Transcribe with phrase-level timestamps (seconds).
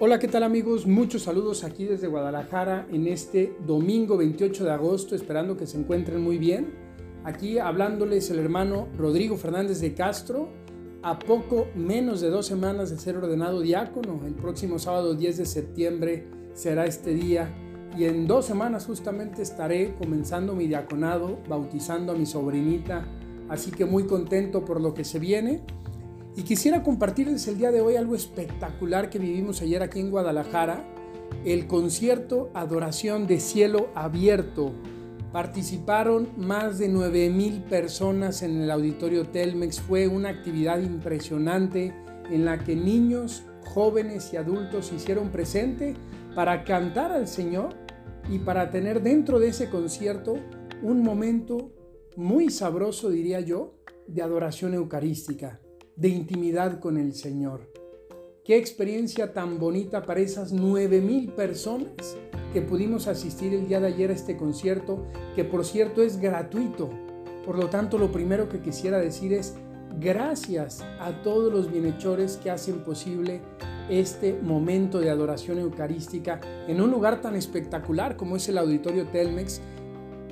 [0.00, 0.88] Hola, ¿qué tal amigos?
[0.88, 6.20] Muchos saludos aquí desde Guadalajara en este domingo 28 de agosto, esperando que se encuentren
[6.20, 6.74] muy bien.
[7.22, 10.48] Aquí hablándoles el hermano Rodrigo Fernández de Castro,
[11.02, 14.20] a poco menos de dos semanas de ser ordenado diácono.
[14.26, 17.54] El próximo sábado 10 de septiembre será este día
[17.96, 23.06] y en dos semanas justamente estaré comenzando mi diaconado, bautizando a mi sobrinita,
[23.48, 25.62] así que muy contento por lo que se viene.
[26.36, 30.84] Y quisiera compartirles el día de hoy algo espectacular que vivimos ayer aquí en Guadalajara,
[31.44, 34.72] el concierto Adoración de Cielo Abierto.
[35.32, 39.80] Participaron más de 9 mil personas en el auditorio Telmex.
[39.80, 41.94] Fue una actividad impresionante
[42.28, 45.94] en la que niños, jóvenes y adultos se hicieron presente
[46.34, 47.76] para cantar al Señor
[48.28, 50.34] y para tener dentro de ese concierto
[50.82, 51.70] un momento
[52.16, 53.76] muy sabroso, diría yo,
[54.08, 55.60] de adoración eucarística
[55.96, 57.70] de intimidad con el Señor.
[58.44, 62.16] Qué experiencia tan bonita para esas nueve mil personas
[62.52, 66.90] que pudimos asistir el día de ayer a este concierto, que por cierto es gratuito.
[67.46, 69.54] Por lo tanto, lo primero que quisiera decir es
[69.98, 73.40] gracias a todos los bienhechores que hacen posible
[73.88, 79.60] este momento de adoración eucarística en un lugar tan espectacular como es el Auditorio Telmex,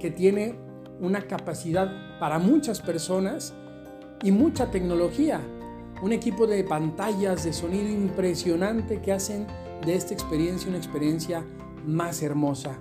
[0.01, 0.55] que tiene
[1.01, 3.55] una capacidad para muchas personas
[4.23, 5.41] y mucha tecnología.
[6.03, 9.47] Un equipo de pantallas de sonido impresionante que hacen
[9.85, 11.45] de esta experiencia una experiencia
[11.87, 12.79] más hermosa.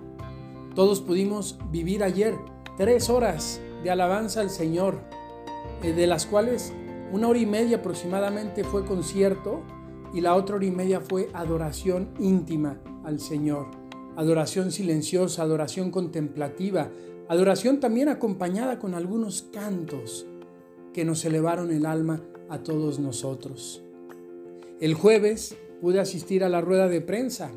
[0.76, 2.36] Todos pudimos vivir ayer
[2.78, 5.00] tres horas de alabanza al Señor,
[5.84, 6.74] eh, de las cuales
[7.12, 9.62] una hora y media aproximadamente fue concierto
[10.14, 13.68] y la otra hora y media fue adoración íntima al Señor.
[14.16, 16.90] Adoración silenciosa, adoración contemplativa,
[17.28, 20.28] adoración también acompañada con algunos cantos
[20.94, 23.84] que nos elevaron el alma a todos nosotros.
[24.80, 27.52] El jueves pude asistir a la rueda de prensa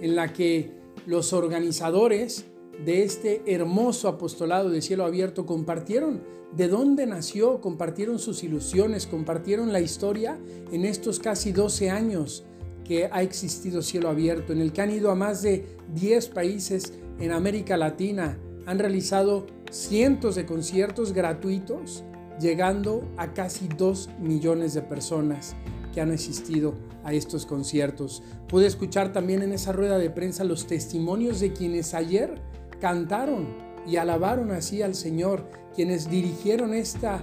[0.00, 0.72] en la que
[1.06, 2.46] los organizadores
[2.84, 6.22] de este hermoso apostolado de cielo abierto compartieron
[6.56, 10.38] de dónde nació, compartieron sus ilusiones, compartieron la historia
[10.70, 12.44] en estos casi 12 años
[12.84, 16.92] que ha existido cielo abierto, en el que han ido a más de 10 países
[17.18, 22.04] en América Latina, han realizado cientos de conciertos gratuitos
[22.40, 25.54] llegando a casi 2 millones de personas
[25.92, 26.74] que han asistido
[27.04, 28.22] a estos conciertos.
[28.48, 32.40] Pude escuchar también en esa rueda de prensa los testimonios de quienes ayer
[32.80, 33.46] cantaron
[33.86, 37.22] y alabaron así al Señor, quienes dirigieron esta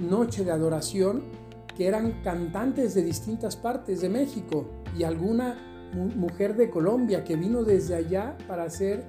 [0.00, 1.24] noche de adoración,
[1.76, 5.56] que eran cantantes de distintas partes de México y alguna
[5.94, 9.06] mujer de Colombia que vino desde allá para hacer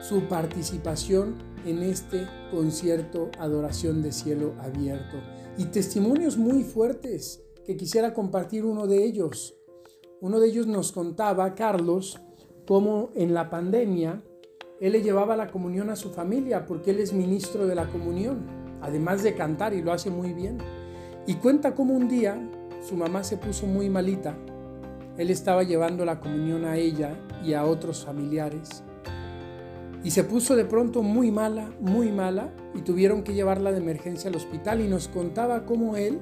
[0.00, 1.36] su participación
[1.66, 5.18] en este concierto Adoración de Cielo Abierto.
[5.56, 9.56] Y testimonios muy fuertes que quisiera compartir uno de ellos.
[10.20, 12.20] Uno de ellos nos contaba, Carlos,
[12.66, 14.22] cómo en la pandemia
[14.80, 18.46] él le llevaba la comunión a su familia porque él es ministro de la comunión,
[18.80, 20.58] además de cantar y lo hace muy bien.
[21.26, 22.38] Y cuenta cómo un día
[22.80, 24.36] su mamá se puso muy malita.
[25.16, 28.84] Él estaba llevando la comunión a ella y a otros familiares
[30.04, 34.30] y se puso de pronto muy mala, muy mala, y tuvieron que llevarla de emergencia
[34.30, 36.20] al hospital y nos contaba cómo él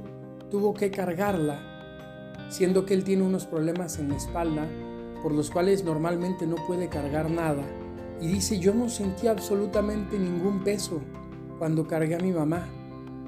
[0.50, 1.60] tuvo que cargarla,
[2.48, 4.66] siendo que él tiene unos problemas en la espalda,
[5.22, 7.62] por los cuales normalmente no puede cargar nada.
[8.20, 11.03] Y dice, yo no sentí absolutamente ningún peso
[11.59, 12.66] cuando cargué a mi mamá,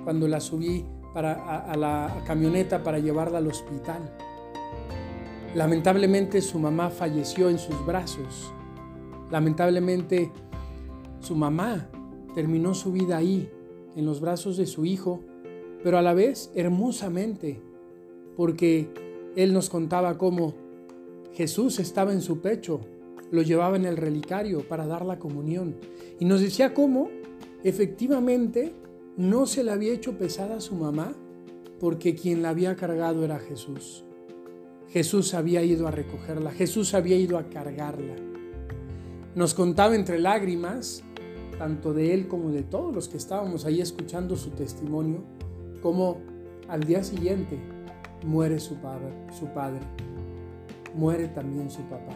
[0.05, 4.11] cuando la subí para, a, a la camioneta para llevarla al hospital.
[5.55, 8.53] Lamentablemente su mamá falleció en sus brazos
[9.31, 10.31] Lamentablemente,
[11.21, 11.89] su mamá
[12.35, 13.51] terminó su vida ahí,
[13.97, 15.21] en los brazos de su hijo,
[15.83, 17.61] pero a la vez hermosamente,
[18.37, 18.89] porque
[19.37, 20.55] él nos contaba cómo
[21.33, 22.81] Jesús estaba en su pecho,
[23.31, 25.77] lo llevaba en el relicario para dar la comunión,
[26.19, 27.09] y nos decía cómo
[27.65, 28.73] efectivamente
[29.17, 31.13] no se le había hecho pesada a su mamá,
[31.81, 34.05] porque quien la había cargado era Jesús.
[34.89, 38.15] Jesús había ido a recogerla, Jesús había ido a cargarla.
[39.39, 41.05] Nos contaba entre lágrimas,
[41.59, 45.23] tanto de él como de todos los que estábamos ahí escuchando su testimonio,
[45.81, 46.19] como
[46.67, 47.57] al día siguiente
[48.27, 49.79] muere su padre, su padre,
[50.93, 52.15] muere también su papá.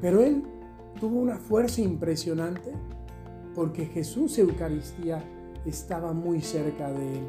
[0.00, 0.44] Pero él
[1.00, 2.70] tuvo una fuerza impresionante
[3.52, 5.24] porque Jesús Eucaristía
[5.66, 7.26] estaba muy cerca de él.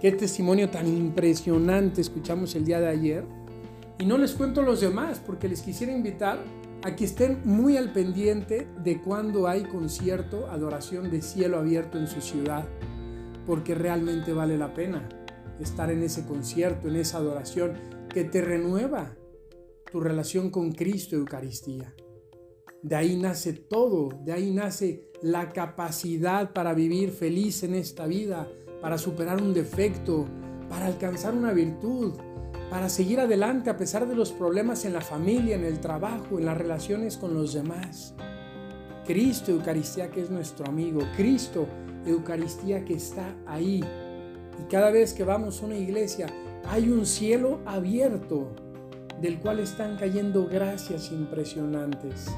[0.00, 3.24] Qué testimonio tan impresionante escuchamos el día de ayer.
[4.00, 6.40] Y no les cuento los demás porque les quisiera invitar
[6.84, 12.08] a que estén muy al pendiente de cuando hay concierto, adoración de cielo abierto en
[12.08, 12.68] su ciudad,
[13.46, 15.08] porque realmente vale la pena
[15.60, 17.74] estar en ese concierto, en esa adoración
[18.08, 19.16] que te renueva
[19.90, 21.94] tu relación con Cristo Eucaristía.
[22.82, 28.48] De ahí nace todo, de ahí nace la capacidad para vivir feliz en esta vida,
[28.80, 30.26] para superar un defecto,
[30.68, 32.14] para alcanzar una virtud,
[32.72, 36.46] para seguir adelante a pesar de los problemas en la familia, en el trabajo, en
[36.46, 38.14] las relaciones con los demás.
[39.06, 41.66] Cristo Eucaristía que es nuestro amigo, Cristo
[42.06, 43.84] Eucaristía que está ahí.
[44.58, 46.28] Y cada vez que vamos a una iglesia
[46.66, 48.48] hay un cielo abierto
[49.20, 52.28] del cual están cayendo gracias impresionantes.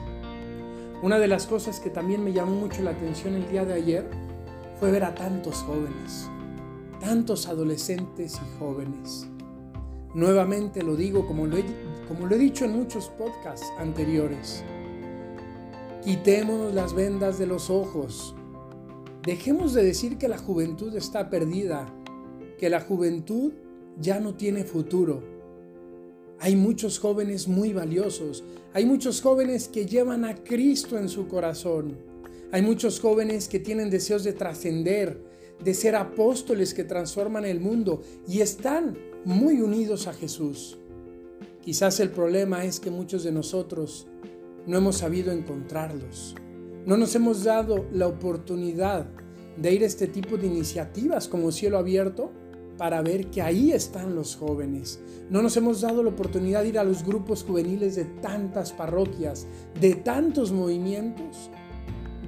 [1.00, 4.10] Una de las cosas que también me llamó mucho la atención el día de ayer
[4.80, 6.28] fue ver a tantos jóvenes,
[6.98, 9.28] tantos adolescentes y jóvenes
[10.14, 11.64] Nuevamente lo digo como lo, he,
[12.06, 14.62] como lo he dicho en muchos podcasts anteriores.
[16.04, 18.36] Quitémonos las vendas de los ojos.
[19.24, 21.92] Dejemos de decir que la juventud está perdida,
[22.58, 23.52] que la juventud
[23.98, 25.20] ya no tiene futuro.
[26.38, 31.96] Hay muchos jóvenes muy valiosos, hay muchos jóvenes que llevan a Cristo en su corazón,
[32.52, 35.18] hay muchos jóvenes que tienen deseos de trascender,
[35.64, 40.78] de ser apóstoles que transforman el mundo y están muy unidos a Jesús.
[41.62, 44.06] Quizás el problema es que muchos de nosotros
[44.66, 46.34] no hemos sabido encontrarlos.
[46.84, 49.06] No nos hemos dado la oportunidad
[49.56, 52.30] de ir a este tipo de iniciativas como Cielo Abierto
[52.76, 55.00] para ver que ahí están los jóvenes.
[55.30, 59.46] No nos hemos dado la oportunidad de ir a los grupos juveniles de tantas parroquias,
[59.80, 61.50] de tantos movimientos,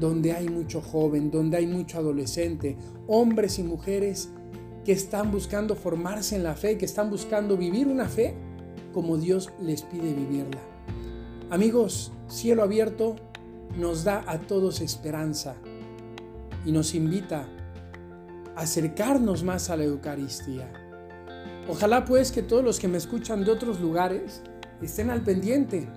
[0.01, 2.77] donde hay mucho joven, donde hay mucho adolescente,
[3.07, 4.31] hombres y mujeres
[4.85, 8.35] que están buscando formarse en la fe, que están buscando vivir una fe
[8.93, 10.61] como Dios les pide vivirla.
[11.51, 13.17] Amigos, cielo abierto
[13.77, 15.57] nos da a todos esperanza
[16.65, 17.49] y nos invita
[18.55, 20.73] a acercarnos más a la Eucaristía.
[21.69, 24.43] Ojalá pues que todos los que me escuchan de otros lugares
[24.81, 25.89] estén al pendiente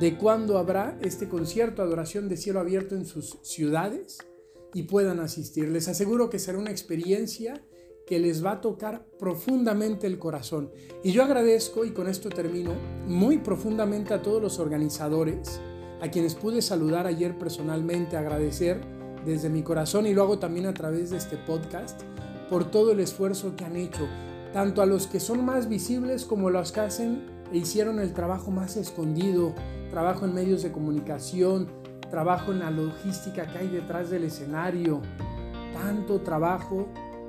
[0.00, 4.18] de cuándo habrá este concierto adoración de cielo abierto en sus ciudades
[4.74, 5.68] y puedan asistir.
[5.68, 7.62] Les aseguro que será una experiencia
[8.06, 10.70] que les va a tocar profundamente el corazón.
[11.02, 12.72] Y yo agradezco, y con esto termino,
[13.06, 15.60] muy profundamente a todos los organizadores,
[16.02, 18.80] a quienes pude saludar ayer personalmente, agradecer
[19.24, 22.02] desde mi corazón y lo hago también a través de este podcast,
[22.50, 24.06] por todo el esfuerzo que han hecho,
[24.52, 28.12] tanto a los que son más visibles como a los que hacen e hicieron el
[28.12, 29.54] trabajo más escondido,
[29.94, 31.68] trabajo en medios de comunicación,
[32.10, 35.00] trabajo en la logística que hay detrás del escenario,
[35.72, 36.88] tanto trabajo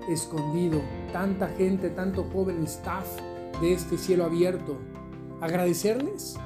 [0.10, 0.82] escondido,
[1.14, 3.06] tanta gente, tanto joven staff
[3.62, 4.80] de este cielo abierto.
[5.42, 6.38] Agradecerles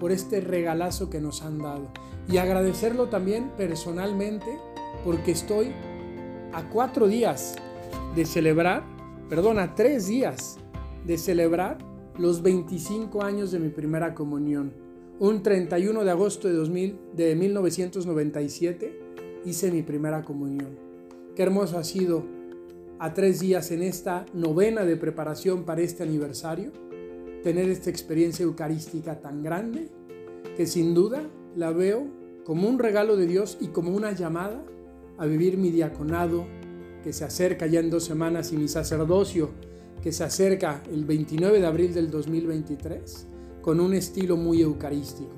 [0.00, 1.92] por este regalazo que nos han dado
[2.28, 4.58] y agradecerlo también personalmente
[5.04, 5.70] porque estoy
[6.54, 7.54] a cuatro días
[8.16, 8.82] de celebrar,
[9.28, 10.56] perdón, a tres días
[11.06, 11.78] de celebrar
[12.18, 14.87] los 25 años de mi primera comunión.
[15.20, 19.00] Un 31 de agosto de, 2000, de 1997
[19.44, 20.78] hice mi primera comunión.
[21.34, 22.24] Qué hermoso ha sido
[23.00, 26.70] a tres días en esta novena de preparación para este aniversario,
[27.42, 29.88] tener esta experiencia eucarística tan grande
[30.56, 32.06] que sin duda la veo
[32.44, 34.62] como un regalo de Dios y como una llamada
[35.18, 36.46] a vivir mi diaconado
[37.02, 39.50] que se acerca ya en dos semanas y mi sacerdocio
[40.00, 43.26] que se acerca el 29 de abril del 2023
[43.68, 45.34] con un estilo muy eucarístico,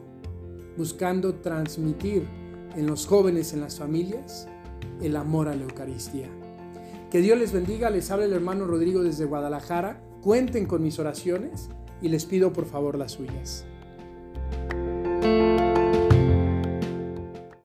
[0.77, 2.29] buscando transmitir
[2.77, 4.47] en los jóvenes, en las familias,
[5.03, 6.29] el amor a la Eucaristía.
[7.11, 10.01] Que Dios les bendiga, les habla el hermano Rodrigo desde Guadalajara.
[10.23, 11.71] Cuenten con mis oraciones
[12.01, 13.67] y les pido por favor las suyas.